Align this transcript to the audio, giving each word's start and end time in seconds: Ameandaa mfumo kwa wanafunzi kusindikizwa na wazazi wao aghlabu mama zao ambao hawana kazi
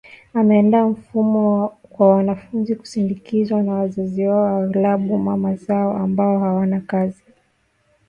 Ameandaa 0.33 0.87
mfumo 0.87 1.67
kwa 1.89 2.09
wanafunzi 2.15 2.75
kusindikizwa 2.75 3.63
na 3.63 3.73
wazazi 3.73 4.25
wao 4.27 4.57
aghlabu 4.63 5.17
mama 5.17 5.55
zao 5.55 5.97
ambao 5.97 6.39
hawana 6.39 6.79
kazi 6.81 7.23